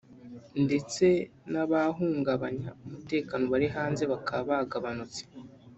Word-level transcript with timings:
ndetse 0.65 1.05
n’abahungabanyaga 1.51 2.79
umutekano 2.87 3.43
bari 3.53 3.67
hanze 3.75 4.03
bakaba 4.11 4.53
bagabanutse” 4.61 5.21